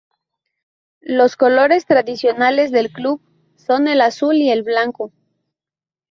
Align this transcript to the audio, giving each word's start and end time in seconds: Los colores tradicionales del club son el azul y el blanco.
Los 1.03 1.35
colores 1.35 1.85
tradicionales 1.85 2.71
del 2.71 2.91
club 2.91 3.21
son 3.55 3.87
el 3.87 4.01
azul 4.01 4.35
y 4.37 4.49
el 4.49 4.63
blanco. 4.63 5.11